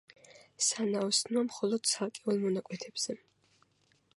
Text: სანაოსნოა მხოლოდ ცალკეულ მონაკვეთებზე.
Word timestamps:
სანაოსნოა 0.67 1.43
მხოლოდ 1.49 1.85
ცალკეულ 1.91 2.41
მონაკვეთებზე. 2.47 3.17